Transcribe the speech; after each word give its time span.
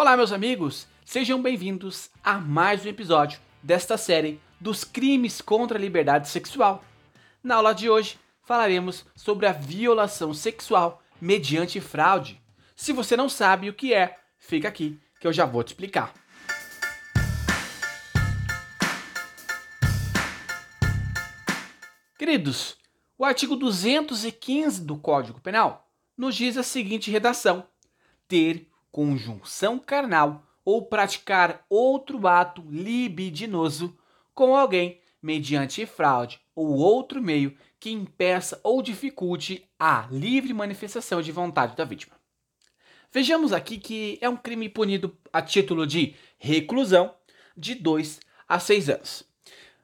Olá, 0.00 0.16
meus 0.16 0.30
amigos, 0.30 0.86
sejam 1.04 1.42
bem-vindos 1.42 2.08
a 2.22 2.38
mais 2.38 2.86
um 2.86 2.88
episódio 2.88 3.40
desta 3.60 3.98
série 3.98 4.40
dos 4.60 4.84
crimes 4.84 5.40
contra 5.40 5.76
a 5.76 5.80
liberdade 5.80 6.28
sexual. 6.28 6.84
Na 7.42 7.56
aula 7.56 7.74
de 7.74 7.90
hoje, 7.90 8.16
falaremos 8.44 9.04
sobre 9.16 9.46
a 9.46 9.52
violação 9.52 10.32
sexual 10.32 11.02
mediante 11.20 11.80
fraude. 11.80 12.40
Se 12.76 12.92
você 12.92 13.16
não 13.16 13.28
sabe 13.28 13.68
o 13.68 13.74
que 13.74 13.92
é, 13.92 14.16
fica 14.38 14.68
aqui 14.68 15.00
que 15.18 15.26
eu 15.26 15.32
já 15.32 15.44
vou 15.44 15.64
te 15.64 15.72
explicar. 15.72 16.14
Queridos, 22.16 22.76
o 23.18 23.24
artigo 23.24 23.56
215 23.56 24.80
do 24.80 24.96
Código 24.96 25.40
Penal 25.40 25.90
nos 26.16 26.36
diz 26.36 26.56
a 26.56 26.62
seguinte 26.62 27.10
redação: 27.10 27.66
ter 28.28 28.67
conjunção 28.90 29.78
carnal 29.78 30.44
ou 30.64 30.86
praticar 30.86 31.64
outro 31.68 32.26
ato 32.26 32.62
libidinoso 32.68 33.96
com 34.34 34.54
alguém 34.54 35.00
mediante 35.22 35.84
fraude 35.86 36.40
ou 36.54 36.76
outro 36.76 37.22
meio 37.22 37.56
que 37.80 37.90
impeça 37.90 38.60
ou 38.62 38.82
dificulte 38.82 39.68
a 39.78 40.06
livre 40.10 40.52
manifestação 40.52 41.22
de 41.22 41.32
vontade 41.32 41.76
da 41.76 41.84
vítima. 41.84 42.16
Vejamos 43.12 43.52
aqui 43.52 43.78
que 43.78 44.18
é 44.20 44.28
um 44.28 44.36
crime 44.36 44.68
punido 44.68 45.16
a 45.32 45.40
título 45.40 45.86
de 45.86 46.14
reclusão 46.38 47.14
de 47.56 47.74
2 47.74 48.20
a 48.46 48.60
6 48.60 48.90
anos. 48.90 49.24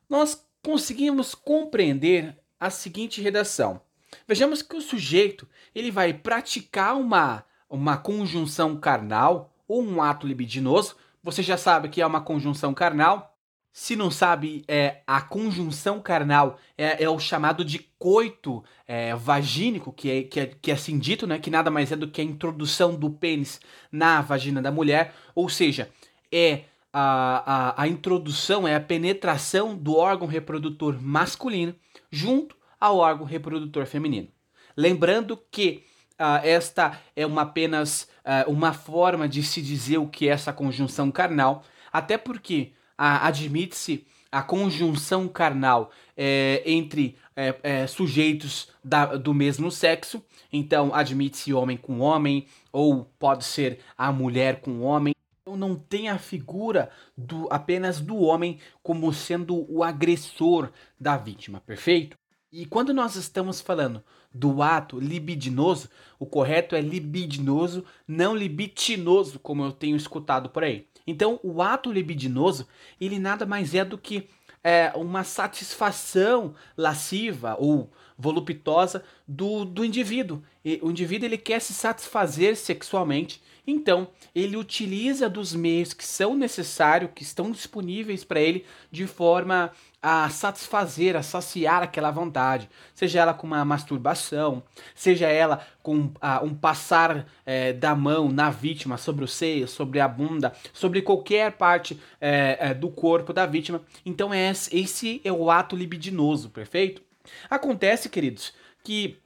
Nós 0.08 0.46
conseguimos 0.62 1.34
compreender 1.34 2.38
a 2.60 2.70
seguinte 2.70 3.20
redação. 3.20 3.80
Vejamos 4.28 4.62
que 4.62 4.76
o 4.76 4.80
sujeito 4.80 5.48
ele 5.74 5.90
vai 5.90 6.12
praticar 6.12 6.96
uma, 6.96 7.44
uma 7.74 7.96
conjunção 7.96 8.76
carnal 8.76 9.52
ou 9.66 9.82
um 9.82 10.00
ato 10.00 10.26
libidinoso. 10.26 10.96
Você 11.22 11.42
já 11.42 11.56
sabe 11.56 11.88
que 11.88 12.00
é 12.00 12.06
uma 12.06 12.20
conjunção 12.20 12.72
carnal. 12.72 13.36
Se 13.72 13.96
não 13.96 14.10
sabe, 14.10 14.64
é, 14.68 15.02
a 15.04 15.20
conjunção 15.20 16.00
carnal 16.00 16.58
é, 16.78 17.02
é 17.02 17.10
o 17.10 17.18
chamado 17.18 17.64
de 17.64 17.80
coito 17.98 18.62
é, 18.86 19.14
vagínico, 19.16 19.92
que 19.92 20.08
é, 20.08 20.22
que, 20.22 20.40
é, 20.40 20.46
que 20.46 20.70
é 20.70 20.74
assim 20.74 20.96
dito, 20.96 21.26
né? 21.26 21.40
Que 21.40 21.50
nada 21.50 21.72
mais 21.72 21.90
é 21.90 21.96
do 21.96 22.08
que 22.08 22.20
a 22.20 22.24
introdução 22.24 22.94
do 22.94 23.10
pênis 23.10 23.60
na 23.90 24.20
vagina 24.20 24.62
da 24.62 24.70
mulher. 24.70 25.12
Ou 25.34 25.48
seja, 25.48 25.90
é 26.30 26.64
a, 26.92 27.72
a, 27.72 27.82
a 27.82 27.88
introdução, 27.88 28.68
é 28.68 28.76
a 28.76 28.80
penetração 28.80 29.76
do 29.76 29.96
órgão 29.96 30.28
reprodutor 30.28 30.96
masculino 31.02 31.74
junto 32.12 32.56
ao 32.78 32.98
órgão 32.98 33.26
reprodutor 33.26 33.86
feminino. 33.86 34.28
Lembrando 34.76 35.36
que 35.50 35.82
uh, 36.20 36.40
esta 36.42 37.00
é 37.14 37.26
uma 37.26 37.42
apenas 37.42 38.08
uh, 38.24 38.50
uma 38.50 38.72
forma 38.72 39.28
de 39.28 39.42
se 39.42 39.60
dizer 39.60 39.98
o 39.98 40.08
que 40.08 40.28
é 40.28 40.32
essa 40.32 40.52
conjunção 40.52 41.10
carnal, 41.10 41.64
até 41.92 42.16
porque 42.18 42.72
uh, 42.98 43.22
admite-se 43.22 44.06
a 44.34 44.42
conjunção 44.42 45.28
carnal 45.28 45.92
é, 46.16 46.60
entre 46.66 47.16
é, 47.36 47.54
é, 47.62 47.86
sujeitos 47.86 48.68
da, 48.82 49.14
do 49.16 49.32
mesmo 49.32 49.70
sexo, 49.70 50.20
então 50.52 50.92
admite-se 50.92 51.54
homem 51.54 51.76
com 51.76 52.00
homem, 52.00 52.46
ou 52.72 53.04
pode 53.16 53.44
ser 53.44 53.78
a 53.96 54.10
mulher 54.10 54.60
com 54.60 54.80
homem. 54.80 55.14
Então 55.40 55.56
não 55.56 55.76
tem 55.76 56.08
a 56.08 56.18
figura 56.18 56.90
do 57.16 57.46
apenas 57.48 58.00
do 58.00 58.16
homem 58.16 58.58
como 58.82 59.12
sendo 59.12 59.70
o 59.72 59.84
agressor 59.84 60.70
da 60.98 61.16
vítima, 61.16 61.60
perfeito? 61.60 62.16
E 62.56 62.64
quando 62.64 62.94
nós 62.94 63.16
estamos 63.16 63.60
falando 63.60 64.00
do 64.32 64.62
ato 64.62 65.00
libidinoso, 65.00 65.90
o 66.20 66.24
correto 66.24 66.76
é 66.76 66.80
libidinoso, 66.80 67.84
não 68.06 68.32
libitinoso, 68.32 69.40
como 69.40 69.64
eu 69.64 69.72
tenho 69.72 69.96
escutado 69.96 70.48
por 70.48 70.62
aí. 70.62 70.86
Então, 71.04 71.40
o 71.42 71.60
ato 71.60 71.90
libidinoso, 71.90 72.68
ele 73.00 73.18
nada 73.18 73.44
mais 73.44 73.74
é 73.74 73.84
do 73.84 73.98
que 73.98 74.28
é, 74.62 74.92
uma 74.94 75.24
satisfação 75.24 76.54
lasciva 76.76 77.56
ou 77.58 77.90
voluptuosa 78.16 79.02
do, 79.26 79.64
do 79.64 79.84
indivíduo. 79.84 80.40
E 80.64 80.78
o 80.80 80.92
indivíduo 80.92 81.26
ele 81.26 81.38
quer 81.38 81.60
se 81.60 81.74
satisfazer 81.74 82.56
sexualmente, 82.56 83.42
então 83.66 84.08
ele 84.34 84.56
utiliza 84.56 85.28
dos 85.28 85.54
meios 85.54 85.92
que 85.92 86.04
são 86.04 86.36
necessários, 86.36 87.10
que 87.14 87.22
estão 87.22 87.50
disponíveis 87.50 88.24
para 88.24 88.40
ele, 88.40 88.64
de 88.90 89.06
forma 89.06 89.72
a 90.02 90.28
satisfazer, 90.28 91.16
a 91.16 91.22
saciar 91.22 91.82
aquela 91.82 92.10
vontade, 92.10 92.68
seja 92.94 93.20
ela 93.20 93.32
com 93.32 93.46
uma 93.46 93.64
masturbação, 93.64 94.62
seja 94.94 95.28
ela 95.28 95.66
com 95.82 96.00
uh, 96.00 96.44
um 96.44 96.54
passar 96.54 97.26
é, 97.46 97.72
da 97.72 97.94
mão 97.94 98.28
na 98.28 98.50
vítima 98.50 98.98
sobre 98.98 99.24
o 99.24 99.28
seio, 99.28 99.66
sobre 99.66 100.00
a 100.00 100.06
bunda, 100.06 100.52
sobre 100.74 101.00
qualquer 101.00 101.52
parte 101.52 101.98
é, 102.20 102.58
é, 102.60 102.74
do 102.74 102.90
corpo 102.90 103.32
da 103.32 103.46
vítima. 103.46 103.80
Então 104.04 104.32
é 104.34 104.52
esse 104.72 105.22
é 105.24 105.32
o 105.32 105.50
ato 105.50 105.74
libidinoso, 105.74 106.50
perfeito? 106.50 107.00
Acontece, 107.48 108.10
queridos, 108.10 108.52
que 108.82 109.16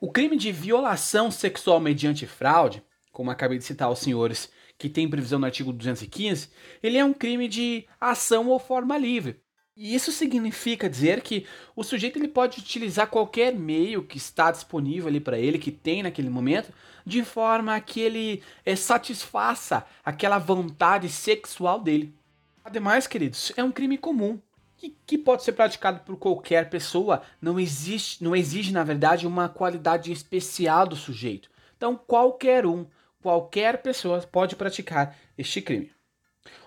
o 0.00 0.10
crime 0.10 0.38
de 0.38 0.50
violação 0.50 1.30
sexual 1.30 1.78
mediante 1.78 2.26
fraude, 2.26 2.82
como 3.16 3.30
acabei 3.30 3.56
de 3.56 3.64
citar 3.64 3.88
aos 3.88 4.00
senhores, 4.00 4.50
que 4.76 4.90
tem 4.90 5.08
previsão 5.08 5.38
no 5.38 5.46
artigo 5.46 5.72
215, 5.72 6.50
ele 6.82 6.98
é 6.98 7.04
um 7.04 7.14
crime 7.14 7.48
de 7.48 7.86
ação 7.98 8.48
ou 8.48 8.58
forma 8.58 8.98
livre. 8.98 9.40
E 9.74 9.94
isso 9.94 10.12
significa 10.12 10.86
dizer 10.86 11.22
que 11.22 11.46
o 11.74 11.82
sujeito 11.82 12.18
ele 12.18 12.28
pode 12.28 12.60
utilizar 12.60 13.06
qualquer 13.06 13.54
meio 13.54 14.02
que 14.02 14.18
está 14.18 14.50
disponível 14.50 15.08
ali 15.08 15.18
para 15.18 15.38
ele, 15.38 15.58
que 15.58 15.70
tem 15.70 16.02
naquele 16.02 16.28
momento, 16.28 16.70
de 17.06 17.24
forma 17.24 17.80
que 17.80 18.02
ele 18.02 18.42
é, 18.66 18.76
satisfaça 18.76 19.86
aquela 20.04 20.36
vontade 20.36 21.08
sexual 21.08 21.80
dele. 21.80 22.14
Ademais, 22.62 23.06
queridos, 23.06 23.50
é 23.56 23.64
um 23.64 23.72
crime 23.72 23.96
comum 23.96 24.38
que, 24.76 24.94
que 25.06 25.16
pode 25.16 25.42
ser 25.42 25.52
praticado 25.52 26.00
por 26.00 26.18
qualquer 26.18 26.68
pessoa, 26.68 27.22
não 27.40 27.58
existe, 27.58 28.22
não 28.22 28.36
exige 28.36 28.74
na 28.74 28.84
verdade 28.84 29.26
uma 29.26 29.48
qualidade 29.48 30.12
especial 30.12 30.86
do 30.86 30.96
sujeito. 30.96 31.48
Então 31.78 31.96
qualquer 31.96 32.66
um, 32.66 32.84
qualquer 33.22 33.82
pessoa 33.82 34.20
pode 34.20 34.56
praticar 34.56 35.16
este 35.36 35.60
crime. 35.60 35.90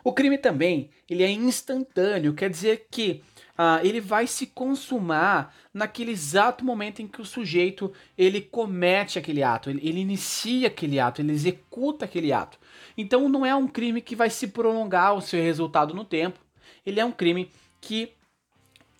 O 0.04 0.14
crime 0.14 0.38
também 0.38 0.90
ele 1.10 1.24
é 1.24 1.32
instantâneo, 1.32 2.34
quer 2.34 2.50
dizer 2.50 2.88
que 2.92 3.24
ah, 3.58 3.82
ele 3.84 4.00
vai 4.00 4.26
se 4.26 4.48
consumar 4.48 5.54
naquele 5.74 6.12
exato 6.12 6.64
momento 6.64 7.02
em 7.02 7.08
que 7.08 7.22
o 7.22 7.26
sujeito 7.26 7.92
ele 8.18 8.42
comete 8.42 9.20
aquele 9.20 9.44
ato, 9.44 9.70
ele, 9.70 9.80
ele 9.88 10.00
inicia 10.00 10.68
aquele 10.68 11.00
ato, 11.00 11.22
ele 11.22 11.34
executa 11.34 12.06
aquele 12.06 12.32
ato. 12.32 12.58
Então 12.98 13.28
não 13.28 13.46
é 13.46 13.54
um 13.54 13.68
crime 13.68 14.02
que 14.02 14.16
vai 14.16 14.30
se 14.30 14.48
prolongar 14.48 15.14
o 15.14 15.22
seu 15.22 15.42
resultado 15.42 15.94
no 15.94 16.06
tempo. 16.06 16.40
Ele 16.86 17.00
é 17.00 17.06
um 17.06 17.12
crime 17.12 17.52
que 17.82 18.14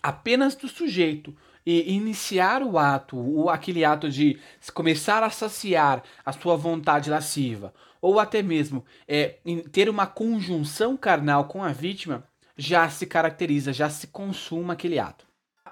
apenas 0.02 0.54
do 0.54 0.68
sujeito 0.68 1.34
e 1.64 1.92
iniciar 1.92 2.62
o 2.62 2.78
ato, 2.78 3.16
ou 3.16 3.50
aquele 3.50 3.84
ato 3.84 4.10
de 4.10 4.38
começar 4.72 5.22
a 5.22 5.30
saciar 5.30 6.02
a 6.24 6.32
sua 6.32 6.56
vontade 6.56 7.10
lasciva, 7.10 7.72
ou 8.00 8.18
até 8.18 8.42
mesmo 8.42 8.84
é, 9.06 9.36
ter 9.70 9.88
uma 9.88 10.06
conjunção 10.06 10.96
carnal 10.96 11.44
com 11.44 11.62
a 11.62 11.72
vítima, 11.72 12.24
já 12.56 12.88
se 12.88 13.06
caracteriza, 13.06 13.72
já 13.72 13.88
se 13.88 14.06
consuma 14.06 14.74
aquele 14.74 14.98
ato. 14.98 15.26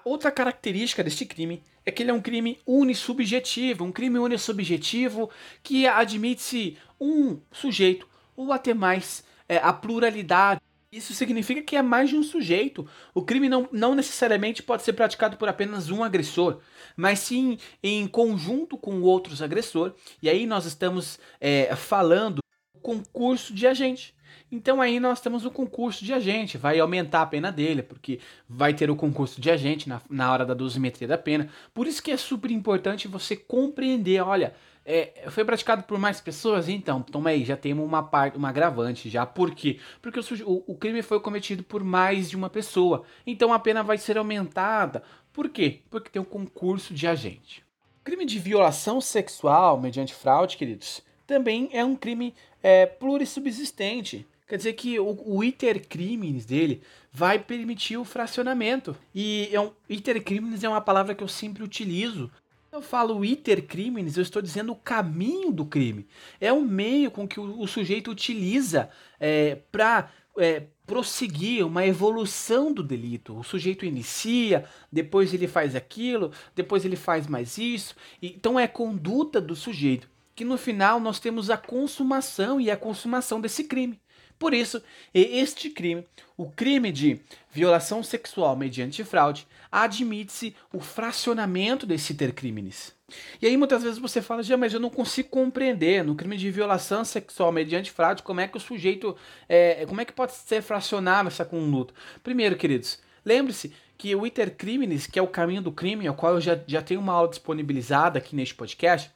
Outra 0.04 0.30
característica 0.30 1.04
deste 1.04 1.26
crime 1.26 1.62
é 1.84 1.90
que 1.90 2.02
ele 2.02 2.10
é 2.10 2.14
um 2.14 2.20
crime 2.20 2.58
unissubjetivo, 2.66 3.84
um 3.84 3.92
crime 3.92 4.18
unissubjetivo 4.18 5.30
que 5.62 5.86
admite-se 5.86 6.78
um 7.00 7.40
sujeito 7.50 8.08
ou 8.36 8.52
até 8.52 8.72
mais 8.72 9.24
é, 9.48 9.56
a 9.56 9.72
pluralidade 9.72 10.57
isso 10.90 11.12
significa 11.12 11.62
que 11.62 11.76
é 11.76 11.82
mais 11.82 12.08
de 12.08 12.16
um 12.16 12.22
sujeito. 12.22 12.86
O 13.14 13.22
crime 13.22 13.48
não, 13.48 13.68
não 13.70 13.94
necessariamente 13.94 14.62
pode 14.62 14.82
ser 14.82 14.94
praticado 14.94 15.36
por 15.36 15.48
apenas 15.48 15.90
um 15.90 16.02
agressor, 16.02 16.60
mas 16.96 17.18
sim 17.18 17.58
em 17.82 18.06
conjunto 18.06 18.78
com 18.78 19.02
outros 19.02 19.42
agressores. 19.42 19.94
E 20.22 20.28
aí 20.28 20.46
nós 20.46 20.64
estamos 20.64 21.18
é, 21.40 21.74
falando 21.76 22.36
do 22.36 22.80
concurso 22.80 23.52
de 23.52 23.66
agente. 23.66 24.16
Então 24.50 24.80
aí 24.80 24.98
nós 24.98 25.20
temos 25.20 25.44
o 25.44 25.50
concurso 25.50 26.02
de 26.02 26.12
agente, 26.14 26.56
vai 26.56 26.78
aumentar 26.80 27.22
a 27.22 27.26
pena 27.26 27.52
dele, 27.52 27.82
porque 27.82 28.18
vai 28.48 28.72
ter 28.72 28.90
o 28.90 28.96
concurso 28.96 29.40
de 29.40 29.50
agente 29.50 29.88
na, 29.88 30.00
na 30.08 30.32
hora 30.32 30.46
da 30.46 30.54
dosimetria 30.54 31.06
da 31.06 31.18
pena. 31.18 31.50
Por 31.74 31.86
isso 31.86 32.02
que 32.02 32.10
é 32.10 32.16
super 32.16 32.50
importante 32.50 33.08
você 33.08 33.36
compreender, 33.36 34.22
olha, 34.22 34.54
é, 34.90 35.28
foi 35.28 35.44
praticado 35.44 35.82
por 35.82 35.98
mais 35.98 36.18
pessoas? 36.18 36.66
Então, 36.66 37.02
toma 37.02 37.28
aí, 37.28 37.44
já 37.44 37.58
temos 37.58 37.84
uma 37.84 38.02
parte, 38.02 38.38
uma 38.38 38.48
agravante 38.48 39.10
já. 39.10 39.26
Por 39.26 39.54
quê? 39.54 39.78
Porque 40.00 40.18
o, 40.18 40.64
o, 40.66 40.74
crime 40.74 41.02
foi 41.02 41.20
cometido 41.20 41.62
por 41.62 41.84
mais 41.84 42.30
de 42.30 42.36
uma 42.36 42.48
pessoa. 42.48 43.04
Então 43.26 43.52
a 43.52 43.58
pena 43.58 43.82
vai 43.82 43.98
ser 43.98 44.16
aumentada. 44.16 45.02
Por 45.30 45.50
quê? 45.50 45.82
Porque 45.90 46.08
tem 46.08 46.22
um 46.22 46.24
concurso 46.24 46.94
de 46.94 47.06
agente. 47.06 47.62
Crime 48.02 48.24
de 48.24 48.38
violação 48.38 48.98
sexual 48.98 49.78
mediante 49.78 50.14
fraude, 50.14 50.56
queridos, 50.56 51.02
também 51.26 51.68
é 51.70 51.84
um 51.84 51.94
crime 51.94 52.34
é, 52.62 52.86
plurissubsistente. 52.86 54.26
Quer 54.48 54.56
dizer 54.56 54.72
que 54.72 54.98
o, 54.98 55.18
o 55.26 55.44
iter 55.44 55.86
crimes 55.86 56.46
dele 56.46 56.80
vai 57.12 57.38
permitir 57.38 57.98
o 57.98 58.06
fracionamento. 58.06 58.96
E 59.14 59.50
é 59.52 59.60
um, 59.60 59.70
iter 59.86 60.24
crimes 60.24 60.64
é 60.64 60.68
uma 60.68 60.80
palavra 60.80 61.14
que 61.14 61.22
eu 61.22 61.28
sempre 61.28 61.62
utilizo 61.62 62.30
Eu 62.70 62.82
falo 62.82 63.24
iter 63.24 63.66
crimes, 63.66 64.16
eu 64.16 64.22
estou 64.22 64.42
dizendo 64.42 64.72
o 64.72 64.76
caminho 64.76 65.50
do 65.50 65.64
crime. 65.64 66.06
É 66.40 66.52
o 66.52 66.60
meio 66.60 67.10
com 67.10 67.26
que 67.26 67.40
o, 67.40 67.60
o 67.60 67.66
sujeito 67.66 68.10
utiliza 68.10 68.90
é, 69.18 69.56
para 69.72 70.10
é, 70.36 70.64
prosseguir 70.86 71.66
uma 71.66 71.86
evolução 71.86 72.72
do 72.72 72.82
delito. 72.82 73.38
O 73.38 73.42
sujeito 73.42 73.86
inicia, 73.86 74.64
depois 74.92 75.32
ele 75.32 75.48
faz 75.48 75.74
aquilo, 75.74 76.30
depois 76.54 76.84
ele 76.84 76.96
faz 76.96 77.26
mais 77.26 77.56
isso. 77.56 77.96
Então 78.20 78.60
é 78.60 78.64
a 78.64 78.68
conduta 78.68 79.40
do 79.40 79.56
sujeito 79.56 80.08
que 80.38 80.44
no 80.44 80.56
final 80.56 81.00
nós 81.00 81.18
temos 81.18 81.50
a 81.50 81.56
consumação 81.56 82.60
e 82.60 82.70
a 82.70 82.76
consumação 82.76 83.40
desse 83.40 83.64
crime. 83.64 84.00
Por 84.38 84.54
isso, 84.54 84.82
este 85.12 85.68
crime, 85.70 86.06
o 86.36 86.48
crime 86.50 86.92
de 86.92 87.20
violação 87.50 88.02
sexual 88.02 88.54
mediante 88.56 89.02
fraude, 89.02 89.46
admite-se 89.70 90.54
o 90.72 90.80
fracionamento 90.80 91.84
desse 91.84 92.14
ter 92.14 92.32
crimes. 92.32 92.96
E 93.40 93.46
aí 93.46 93.56
muitas 93.56 93.82
vezes 93.82 93.98
você 93.98 94.20
fala, 94.20 94.42
já, 94.42 94.56
mas 94.56 94.72
eu 94.72 94.80
não 94.80 94.90
consigo 94.90 95.30
compreender 95.30 96.04
no 96.04 96.14
crime 96.14 96.36
de 96.36 96.50
violação 96.50 97.04
sexual 97.04 97.50
mediante 97.50 97.90
fraude 97.90 98.22
como 98.22 98.40
é 98.40 98.46
que 98.46 98.56
o 98.56 98.60
sujeito, 98.60 99.16
é, 99.48 99.84
como 99.86 100.00
é 100.00 100.04
que 100.04 100.12
pode 100.12 100.32
ser 100.32 100.62
fracionado 100.62 101.28
essa 101.28 101.44
conduta. 101.44 101.94
Primeiro, 102.22 102.56
queridos, 102.56 103.00
lembre-se 103.24 103.72
que 103.96 104.14
o 104.14 104.26
iter 104.26 104.54
crimes, 104.54 105.06
que 105.06 105.18
é 105.18 105.22
o 105.22 105.26
caminho 105.26 105.62
do 105.62 105.72
crime, 105.72 106.06
ao 106.06 106.14
qual 106.14 106.34
eu 106.34 106.40
já, 106.40 106.58
já 106.66 106.80
tenho 106.80 107.00
uma 107.00 107.14
aula 107.14 107.28
disponibilizada 107.28 108.18
aqui 108.18 108.36
neste 108.36 108.54
podcast, 108.54 109.10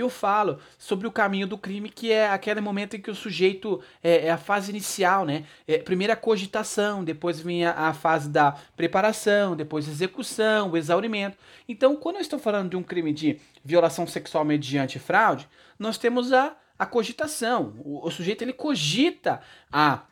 eu 0.00 0.10
falo 0.10 0.58
sobre 0.78 1.06
o 1.06 1.12
caminho 1.12 1.46
do 1.46 1.56
crime, 1.56 1.88
que 1.88 2.12
é 2.12 2.28
aquele 2.28 2.60
momento 2.60 2.96
em 2.96 3.00
que 3.00 3.10
o 3.10 3.14
sujeito 3.14 3.82
é, 4.02 4.26
é 4.26 4.30
a 4.30 4.36
fase 4.36 4.70
inicial, 4.70 5.24
né? 5.24 5.44
É, 5.66 5.78
primeiro 5.78 6.12
a 6.12 6.16
cogitação, 6.16 7.02
depois 7.02 7.40
vem 7.40 7.64
a, 7.64 7.88
a, 7.88 7.94
fase 7.94 8.28
da 8.28 8.52
preparação, 8.76 9.56
depois 9.56 9.88
execução, 9.88 10.70
o 10.70 10.76
exaurimento. 10.76 11.38
Então, 11.68 11.96
quando 11.96 12.16
eu 12.16 12.22
estou 12.22 12.38
falando 12.38 12.70
de 12.70 12.76
um 12.76 12.82
crime 12.82 13.12
de 13.12 13.40
violação 13.64 14.06
sexual 14.06 14.44
mediante 14.44 14.98
fraude, 14.98 15.48
nós 15.78 15.98
temos 15.98 16.32
a, 16.32 16.56
a 16.78 16.84
cogitação. 16.84 17.74
O, 17.84 18.06
o 18.06 18.10
sujeito 18.10 18.42
ele 18.42 18.52
cogita 18.52 19.40
a 19.72 20.02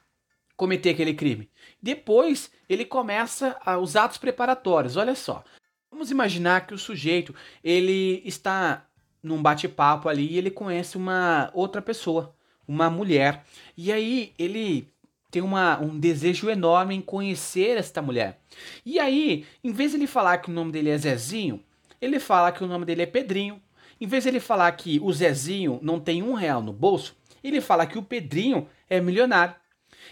cometer 0.56 0.90
aquele 0.90 1.14
crime. 1.14 1.50
Depois 1.82 2.50
ele 2.68 2.84
começa 2.84 3.56
a, 3.64 3.78
os 3.78 3.96
atos 3.96 4.18
preparatórios. 4.18 4.96
Olha 4.96 5.14
só. 5.14 5.44
Vamos 5.90 6.10
imaginar 6.10 6.66
que 6.66 6.74
o 6.74 6.78
sujeito 6.78 7.34
ele 7.62 8.20
está 8.24 8.84
num 9.24 9.42
bate-papo 9.42 10.08
ali 10.08 10.30
e 10.30 10.38
ele 10.38 10.50
conhece 10.50 10.96
uma 10.96 11.50
outra 11.54 11.80
pessoa, 11.80 12.34
uma 12.68 12.90
mulher. 12.90 13.44
E 13.76 13.90
aí 13.90 14.32
ele 14.38 14.88
tem 15.30 15.42
uma, 15.42 15.80
um 15.80 15.98
desejo 15.98 16.48
enorme 16.48 16.94
em 16.94 17.00
conhecer 17.00 17.76
esta 17.76 18.00
mulher. 18.00 18.40
E 18.86 19.00
aí, 19.00 19.44
em 19.64 19.72
vez 19.72 19.90
de 19.90 19.96
ele 19.96 20.06
falar 20.06 20.38
que 20.38 20.50
o 20.50 20.54
nome 20.54 20.70
dele 20.70 20.90
é 20.90 20.98
Zezinho, 20.98 21.60
ele 22.00 22.20
fala 22.20 22.52
que 22.52 22.62
o 22.62 22.66
nome 22.68 22.84
dele 22.84 23.02
é 23.02 23.06
Pedrinho. 23.06 23.60
Em 24.00 24.06
vez 24.06 24.22
de 24.22 24.28
ele 24.28 24.38
falar 24.38 24.70
que 24.72 25.00
o 25.02 25.12
Zezinho 25.12 25.80
não 25.82 25.98
tem 25.98 26.22
um 26.22 26.34
real 26.34 26.62
no 26.62 26.72
bolso, 26.72 27.16
ele 27.42 27.60
fala 27.60 27.86
que 27.86 27.98
o 27.98 28.02
Pedrinho 28.02 28.68
é 28.88 29.00
milionário. 29.00 29.54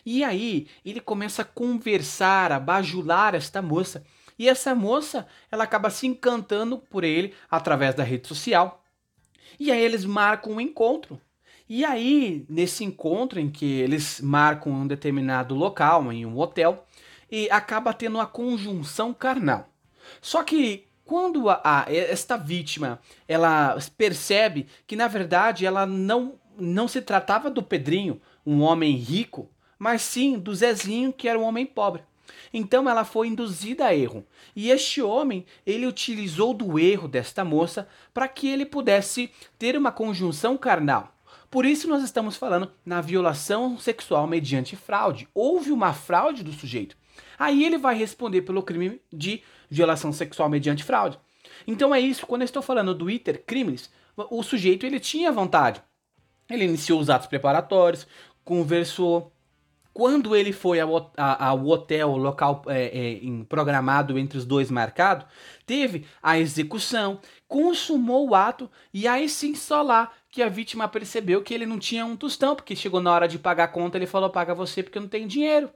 E 0.04 0.24
aí 0.24 0.66
ele 0.84 1.00
começa 1.00 1.42
a 1.42 1.44
conversar, 1.44 2.50
a 2.50 2.58
bajular 2.58 3.34
esta 3.34 3.62
moça. 3.62 4.02
E 4.38 4.48
essa 4.48 4.74
moça, 4.74 5.26
ela 5.50 5.64
acaba 5.64 5.90
se 5.90 6.06
encantando 6.06 6.78
por 6.78 7.04
ele 7.04 7.34
através 7.50 7.94
da 7.94 8.02
rede 8.02 8.26
social. 8.26 8.81
E 9.58 9.70
aí 9.70 9.80
eles 9.80 10.04
marcam 10.04 10.54
um 10.54 10.60
encontro. 10.60 11.20
E 11.68 11.84
aí, 11.84 12.44
nesse 12.48 12.84
encontro 12.84 13.40
em 13.40 13.50
que 13.50 13.80
eles 13.80 14.20
marcam 14.20 14.72
um 14.72 14.86
determinado 14.86 15.54
local, 15.54 16.12
em 16.12 16.26
um 16.26 16.38
hotel, 16.38 16.86
e 17.30 17.48
acaba 17.50 17.94
tendo 17.94 18.16
uma 18.16 18.26
conjunção 18.26 19.14
carnal. 19.14 19.68
Só 20.20 20.42
que 20.42 20.86
quando 21.04 21.48
a, 21.48 21.60
a, 21.64 21.86
esta 21.92 22.36
vítima 22.36 23.00
ela 23.26 23.78
percebe 23.96 24.66
que 24.86 24.96
na 24.96 25.08
verdade 25.08 25.64
ela 25.64 25.86
não, 25.86 26.38
não 26.58 26.86
se 26.86 27.00
tratava 27.00 27.50
do 27.50 27.62
Pedrinho, 27.62 28.20
um 28.44 28.60
homem 28.60 28.96
rico, 28.96 29.50
mas 29.78 30.02
sim 30.02 30.38
do 30.38 30.54
Zezinho, 30.54 31.12
que 31.12 31.28
era 31.28 31.38
um 31.38 31.42
homem 31.42 31.66
pobre. 31.66 32.02
Então 32.52 32.88
ela 32.88 33.04
foi 33.04 33.28
induzida 33.28 33.86
a 33.86 33.94
erro. 33.94 34.26
E 34.54 34.70
este 34.70 35.00
homem, 35.00 35.44
ele 35.66 35.86
utilizou 35.86 36.52
do 36.52 36.78
erro 36.78 37.08
desta 37.08 37.44
moça 37.44 37.88
para 38.12 38.28
que 38.28 38.48
ele 38.48 38.66
pudesse 38.66 39.30
ter 39.58 39.76
uma 39.76 39.92
conjunção 39.92 40.56
carnal. 40.56 41.14
Por 41.50 41.66
isso 41.66 41.86
nós 41.88 42.02
estamos 42.02 42.36
falando 42.36 42.70
na 42.84 43.00
violação 43.00 43.78
sexual 43.78 44.26
mediante 44.26 44.74
fraude. 44.74 45.28
Houve 45.34 45.70
uma 45.70 45.92
fraude 45.92 46.42
do 46.42 46.52
sujeito. 46.52 46.96
Aí 47.38 47.64
ele 47.64 47.76
vai 47.76 47.94
responder 47.94 48.42
pelo 48.42 48.62
crime 48.62 49.00
de 49.12 49.42
violação 49.68 50.12
sexual 50.12 50.48
mediante 50.48 50.84
fraude. 50.84 51.18
Então 51.66 51.94
é 51.94 52.00
isso, 52.00 52.26
quando 52.26 52.42
eu 52.42 52.46
estou 52.46 52.62
falando 52.62 52.94
do 52.94 53.10
iter 53.10 53.42
crimes, 53.44 53.90
o 54.16 54.42
sujeito 54.42 54.86
ele 54.86 55.00
tinha 55.00 55.32
vontade. 55.32 55.82
Ele 56.48 56.64
iniciou 56.64 57.00
os 57.00 57.10
atos 57.10 57.26
preparatórios, 57.26 58.06
conversou, 58.44 59.32
quando 59.92 60.34
ele 60.34 60.52
foi 60.52 60.80
ao, 60.80 61.12
ao 61.16 61.66
hotel 61.66 62.16
local 62.16 62.62
é, 62.66 63.16
é, 63.16 63.44
programado 63.48 64.18
entre 64.18 64.38
os 64.38 64.44
dois 64.44 64.70
marcado, 64.70 65.26
teve 65.66 66.06
a 66.22 66.38
execução, 66.38 67.20
consumou 67.46 68.30
o 68.30 68.34
ato 68.34 68.70
e 68.92 69.06
aí 69.06 69.28
sim 69.28 69.54
só 69.54 69.82
lá 69.82 70.10
que 70.30 70.42
a 70.42 70.48
vítima 70.48 70.88
percebeu 70.88 71.42
que 71.42 71.52
ele 71.52 71.66
não 71.66 71.78
tinha 71.78 72.06
um 72.06 72.16
tostão, 72.16 72.56
porque 72.56 72.74
chegou 72.74 73.02
na 73.02 73.12
hora 73.12 73.28
de 73.28 73.38
pagar 73.38 73.64
a 73.64 73.68
conta, 73.68 73.98
ele 73.98 74.06
falou: 74.06 74.30
paga 74.30 74.54
você 74.54 74.82
porque 74.82 74.96
eu 74.96 75.02
não 75.02 75.08
tenho 75.08 75.28
dinheiro. 75.28 75.70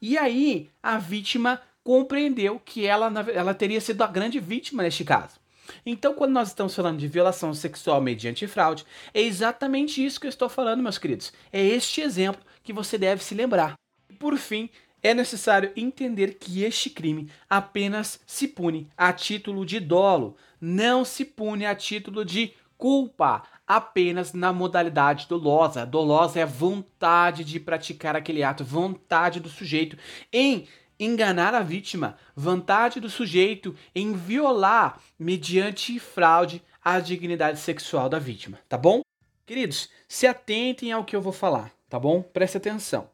E 0.00 0.18
aí 0.18 0.68
a 0.82 0.98
vítima 0.98 1.60
compreendeu 1.82 2.60
que 2.62 2.86
ela, 2.86 3.10
ela 3.32 3.54
teria 3.54 3.80
sido 3.80 4.02
a 4.02 4.06
grande 4.06 4.38
vítima 4.38 4.82
neste 4.82 5.04
caso. 5.04 5.41
Então, 5.84 6.14
quando 6.14 6.32
nós 6.32 6.48
estamos 6.48 6.74
falando 6.74 6.98
de 6.98 7.08
violação 7.08 7.52
sexual 7.54 8.00
mediante 8.00 8.46
fraude, 8.46 8.84
é 9.12 9.20
exatamente 9.20 10.04
isso 10.04 10.20
que 10.20 10.26
eu 10.26 10.30
estou 10.30 10.48
falando, 10.48 10.82
meus 10.82 10.98
queridos. 10.98 11.32
É 11.52 11.62
este 11.62 12.00
exemplo 12.00 12.42
que 12.62 12.72
você 12.72 12.98
deve 12.98 13.22
se 13.22 13.34
lembrar. 13.34 13.74
E 14.08 14.14
por 14.14 14.36
fim, 14.36 14.68
é 15.02 15.12
necessário 15.12 15.72
entender 15.74 16.34
que 16.38 16.62
este 16.62 16.88
crime 16.88 17.28
apenas 17.50 18.20
se 18.26 18.46
pune 18.46 18.88
a 18.96 19.12
título 19.12 19.66
de 19.66 19.80
dolo, 19.80 20.36
não 20.60 21.04
se 21.04 21.24
pune 21.24 21.66
a 21.66 21.74
título 21.74 22.24
de 22.24 22.54
culpa, 22.78 23.42
apenas 23.66 24.32
na 24.32 24.52
modalidade 24.52 25.26
dolosa. 25.28 25.86
Dolosa 25.86 26.40
é 26.40 26.42
a 26.42 26.46
vontade 26.46 27.44
de 27.44 27.58
praticar 27.58 28.14
aquele 28.14 28.42
ato, 28.42 28.64
vontade 28.64 29.40
do 29.40 29.48
sujeito 29.48 29.96
em 30.32 30.66
enganar 31.04 31.54
a 31.54 31.62
vítima, 31.62 32.16
vontade 32.34 33.00
do 33.00 33.10
sujeito 33.10 33.74
em 33.94 34.12
violar, 34.12 35.00
mediante 35.18 35.98
fraude, 35.98 36.62
a 36.84 37.00
dignidade 37.00 37.58
sexual 37.58 38.08
da 38.08 38.18
vítima, 38.18 38.58
tá 38.68 38.76
bom? 38.76 39.02
Queridos, 39.46 39.88
se 40.08 40.26
atentem 40.26 40.92
ao 40.92 41.04
que 41.04 41.14
eu 41.14 41.20
vou 41.20 41.32
falar 41.32 41.72
tá 41.92 42.00
bom? 42.00 42.22
Preste 42.22 42.56
atenção. 42.56 43.10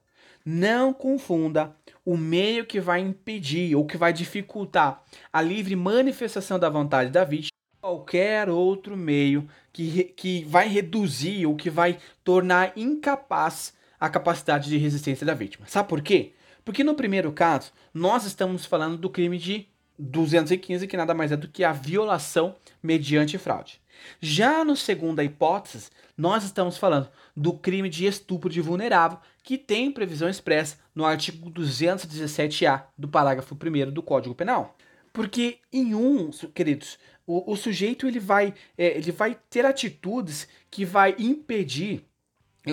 Não 0.47 0.92
confunda 0.92 1.75
o 2.04 2.16
meio 2.16 2.64
que 2.64 2.78
vai 2.78 3.00
impedir 3.00 3.75
ou 3.75 3.85
que 3.85 3.97
vai 3.97 4.12
dificultar 4.12 5.02
a 5.33 5.42
livre 5.42 5.75
manifestação 5.75 6.61
da 6.61 6.71
vontade 6.71 7.11
da 7.11 7.25
vítima 7.25 7.50
qualquer 7.80 8.49
outro 8.49 8.97
meio 8.97 9.49
que, 9.73 10.04
que 10.04 10.45
vai 10.45 10.68
reduzir 10.68 11.45
ou 11.45 11.57
que 11.57 11.68
vai 11.68 11.99
tornar 12.23 12.73
incapaz 12.76 13.73
a 13.99 14.09
capacidade 14.09 14.68
de 14.68 14.76
resistência 14.76 15.26
da 15.26 15.35
vítima. 15.35 15.66
Sabe 15.66 15.88
por 15.88 16.00
quê? 16.00 16.33
Porque 16.68 16.84
no 16.84 16.94
primeiro 16.94 17.32
caso, 17.32 17.72
nós 17.94 18.26
estamos 18.26 18.66
falando 18.66 18.98
do 18.98 19.08
crime 19.08 19.38
de 19.38 19.66
215, 19.98 20.87
que 20.87 20.98
nada 20.98 21.14
mais 21.14 21.32
é 21.32 21.37
do 21.37 21.48
que 21.48 21.64
a 21.64 21.72
violação 21.72 22.56
mediante 22.82 23.38
fraude. 23.38 23.80
Já 24.20 24.62
no 24.66 24.76
segunda 24.76 25.25
hipótese, 25.25 25.88
nós 26.14 26.44
estamos 26.44 26.76
falando 26.76 27.08
do 27.34 27.54
crime 27.54 27.88
de 27.88 28.04
estupro 28.04 28.50
de 28.50 28.60
vulnerável, 28.60 29.18
que 29.42 29.56
tem 29.56 29.90
previsão 29.90 30.28
expressa 30.28 30.76
no 30.94 31.06
artigo 31.06 31.50
217-A 31.50 32.84
do 32.98 33.08
parágrafo 33.08 33.54
1 33.56 33.90
do 33.90 34.02
Código 34.02 34.34
Penal. 34.34 34.76
Porque 35.10 35.60
em 35.72 35.94
um, 35.94 36.28
queridos, 36.52 36.98
o, 37.26 37.50
o 37.50 37.56
sujeito 37.56 38.06
ele 38.06 38.20
vai, 38.20 38.52
é, 38.76 38.98
ele 38.98 39.10
vai 39.10 39.38
ter 39.48 39.64
atitudes 39.64 40.46
que 40.70 40.84
vai 40.84 41.16
impedir 41.18 42.04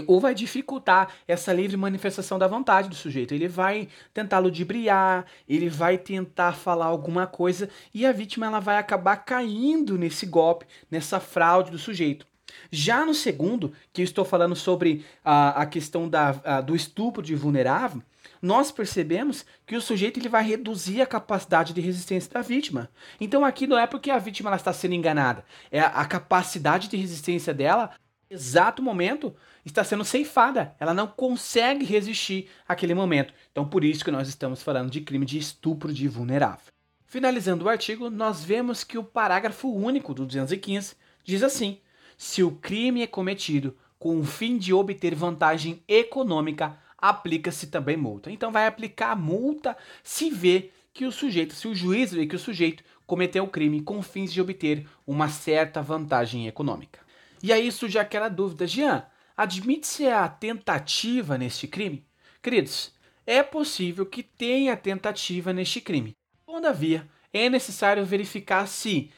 ou 0.08 0.20
vai 0.20 0.34
dificultar 0.34 1.10
essa 1.28 1.54
livre 1.54 1.78
manifestação 1.78 2.38
da 2.38 2.48
vontade 2.48 2.90
do 2.90 2.96
sujeito. 2.96 3.34
Ele 3.34 3.48
vai 3.48 3.88
tentar 4.14 4.40
ludibriar, 4.40 5.26
ele 5.48 5.70
vai 5.70 5.98
tentar 5.98 6.54
falar 6.54 6.88
alguma 6.88 7.28
coisa 7.28 7.70
e 7.94 8.06
a 8.06 8.12
vítima 8.12 8.46
ela 8.46 8.60
vai 8.60 8.78
acabar 8.78 9.18
caindo 9.18 9.98
nesse 9.98 10.26
golpe, 10.26 10.66
nessa 10.90 11.20
fraude 11.20 11.72
do 11.72 11.78
sujeito. 11.78 12.26
Já 12.72 13.06
no 13.06 13.14
segundo, 13.14 13.74
que 13.94 14.02
eu 14.02 14.06
estou 14.06 14.26
falando 14.26 14.56
sobre 14.56 15.06
a, 15.24 15.62
a 15.62 15.66
questão 15.66 16.08
da, 16.10 16.36
a, 16.44 16.62
do 16.62 16.76
estupro 16.76 17.22
de 17.22 17.36
vulnerável, 17.36 18.02
nós 18.42 18.72
percebemos 18.72 19.46
que 19.66 19.76
o 19.76 19.82
sujeito 19.82 20.20
ele 20.20 20.30
vai 20.30 20.44
reduzir 20.44 21.02
a 21.02 21.06
capacidade 21.06 21.74
de 21.74 21.82
resistência 21.82 22.32
da 22.32 22.42
vítima. 22.42 22.90
Então 23.20 23.44
aqui 23.44 23.66
não 23.66 23.78
é 23.78 23.88
porque 23.88 24.12
a 24.12 24.20
vítima 24.20 24.50
ela 24.50 24.58
está 24.58 24.74
sendo 24.74 24.94
enganada, 24.94 25.44
é 25.72 25.80
a, 25.80 25.88
a 25.88 26.06
capacidade 26.06 26.88
de 26.88 26.98
resistência 26.98 27.54
dela, 27.54 27.92
exato 28.30 28.82
momento, 28.82 29.36
está 29.66 29.84
sendo 29.84 30.04
ceifada. 30.06 30.76
Ela 30.80 30.94
não 30.94 31.08
consegue 31.08 31.86
resistir 31.86 32.50
àquele 32.68 32.94
momento. 32.94 33.34
Então 33.52 33.68
por 33.68 33.84
isso 33.84 34.04
que 34.04 34.12
nós 34.12 34.28
estamos 34.28 34.62
falando 34.62 34.92
de 34.92 35.02
crime 35.02 35.26
de 35.26 35.38
estupro 35.38 35.94
de 35.94 36.08
vulnerável. 36.08 36.74
Finalizando 37.06 37.66
o 37.66 37.70
artigo, 37.70 38.10
nós 38.10 38.44
vemos 38.44 38.84
que 38.84 38.98
o 38.98 39.04
parágrafo 39.04 39.70
único 39.70 40.14
do 40.14 40.26
215 40.26 40.96
diz 41.24 41.44
assim: 41.44 41.80
se 42.18 42.44
o 42.44 42.52
crime 42.52 43.02
é 43.02 43.08
cometido 43.08 43.76
com 43.98 44.20
o 44.20 44.24
fim 44.24 44.58
de 44.58 44.74
obter 44.74 45.16
vantagem 45.16 45.82
econômica, 45.88 46.78
aplica-se 46.98 47.68
também 47.68 47.96
multa. 47.96 48.32
Então 48.32 48.52
vai 48.52 48.68
aplicar 48.68 49.12
a 49.12 49.16
multa 49.16 49.78
se 50.04 50.30
vê 50.30 50.72
que 50.94 51.06
o 51.06 51.12
sujeito, 51.12 51.54
se 51.54 51.68
o 51.68 51.76
juiz 51.76 52.12
vê 52.12 52.26
que 52.26 52.36
o 52.36 52.40
sujeito 52.40 52.84
cometeu 53.06 53.44
o 53.44 53.50
crime 53.50 53.82
com 53.82 54.02
fins 54.02 54.34
de 54.34 54.42
obter 54.42 54.88
uma 55.06 55.30
certa 55.30 55.82
vantagem 55.82 56.48
econômica. 56.48 57.05
E 57.46 57.54
aí 57.54 57.72
surge 57.72 58.00
aquela 58.00 58.28
dúvida, 58.28 58.66
Jean, 58.66 59.06
admite-se 59.38 60.08
a 60.08 60.28
tentativa 60.28 61.38
neste 61.38 61.68
crime? 61.68 62.04
Queridos, 62.42 62.92
é 63.24 63.44
possível 63.44 64.04
que 64.04 64.24
tenha 64.24 64.76
tentativa 64.76 65.54
neste 65.54 65.80
crime. 65.80 66.16
Todavia, 66.44 67.08
é 67.32 67.48
necessário 67.48 68.04
verificar 68.04 68.66
se, 68.68 69.12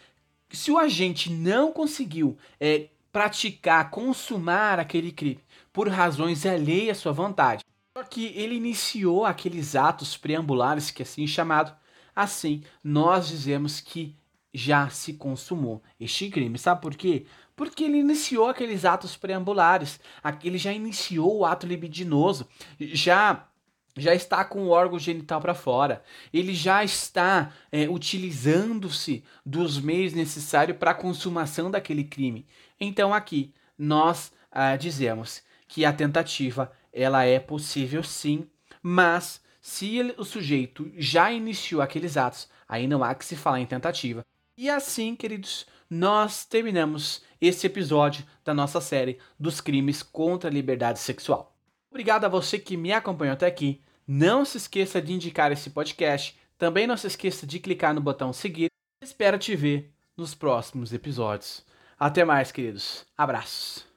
se 0.50 0.70
o 0.70 0.78
agente 0.78 1.32
não 1.32 1.72
conseguiu 1.72 2.38
é, 2.60 2.90
praticar, 3.14 3.90
consumar 3.92 4.78
aquele 4.78 5.14
crime 5.14 5.40
por 5.72 5.88
razões 5.88 6.46
alheias 6.46 6.98
à 6.98 7.00
sua 7.00 7.14
vontade, 7.14 7.64
só 7.98 8.04
que 8.04 8.26
ele 8.36 8.56
iniciou 8.56 9.26
aqueles 9.26 9.74
atos 9.74 10.18
preambulares, 10.18 10.92
que 10.92 11.02
é 11.02 11.06
assim 11.06 11.26
chamado, 11.26 11.74
assim 12.14 12.62
nós 12.84 13.30
dizemos 13.30 13.80
que 13.80 14.18
já 14.54 14.90
se 14.90 15.14
consumou 15.14 15.82
este 15.98 16.30
crime. 16.30 16.58
Sabe 16.58 16.82
por 16.82 16.96
quê? 16.96 17.26
Porque 17.58 17.84
ele 17.84 17.98
iniciou 17.98 18.48
aqueles 18.48 18.86
atos 18.86 19.18
preambulares, 19.18 20.00
ele 20.44 20.60
já 20.60 20.72
iniciou 20.72 21.40
o 21.40 21.46
ato 21.46 21.66
libidinoso, 21.66 22.48
já 22.80 23.50
já 24.00 24.14
está 24.14 24.46
com 24.46 24.62
o 24.62 24.70
órgão 24.70 25.00
genital 25.00 25.42
para 25.42 25.56
fora, 25.56 26.04
ele 26.32 26.54
já 26.54 26.84
está 26.84 27.52
é, 27.72 27.90
utilizando-se 27.90 29.24
dos 29.44 29.80
meios 29.80 30.14
necessários 30.14 30.78
para 30.78 30.92
a 30.92 30.94
consumação 30.94 31.72
daquele 31.72 32.04
crime. 32.04 32.46
Então 32.80 33.12
aqui 33.12 33.56
nós 33.76 34.32
ah, 34.52 34.76
dizemos 34.76 35.42
que 35.68 35.84
a 35.84 35.92
tentativa 35.92 36.72
ela 36.94 37.24
é 37.24 37.40
possível 37.40 38.04
sim, 38.04 38.48
mas 38.84 39.42
se 39.60 39.98
ele, 39.98 40.14
o 40.20 40.24
sujeito 40.24 40.92
já 40.96 41.32
iniciou 41.32 41.82
aqueles 41.82 42.18
atos, 42.18 42.48
aí 42.70 42.88
não 42.88 43.04
há 43.04 43.16
que 43.16 43.26
se 43.26 43.36
falar 43.36 43.60
em 43.60 43.66
tentativa. 43.66 44.24
E 44.56 44.70
assim, 44.70 45.16
queridos, 45.16 45.66
nós 45.90 46.46
terminamos 46.46 47.22
esse 47.40 47.68
episódio 47.68 48.26
da 48.44 48.54
nossa 48.54 48.82
série 48.82 49.20
dos 49.40 49.62
crimes 49.62 50.04
contra 50.04 50.50
a 50.50 50.54
liberdade 50.54 51.00
sexual. 51.00 51.56
Obrigado 51.90 52.26
a 52.26 52.30
você 52.30 52.60
que 52.60 52.78
me 52.78 52.92
acompanhou 52.92 53.34
até 53.34 53.46
aqui. 53.46 53.82
Não 54.08 54.46
se 54.46 54.58
esqueça 54.58 55.02
de 55.02 55.14
indicar 55.14 55.52
esse 55.52 55.70
podcast. 55.70 56.38
Também 56.58 56.88
não 56.88 56.98
se 56.98 57.08
esqueça 57.08 57.46
de 57.46 57.60
clicar 57.60 57.94
no 57.94 58.02
botão 58.02 58.32
seguir. 58.34 58.68
Espero 59.02 59.38
te 59.38 59.56
ver 59.56 59.92
nos 60.16 60.34
próximos 60.34 60.92
episódios. 60.94 61.66
Até 62.00 62.24
mais, 62.26 62.52
queridos. 62.52 63.06
Abraços. 63.18 63.97